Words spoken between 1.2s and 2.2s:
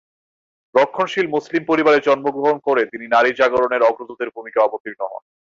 মুসলিম পরিবারে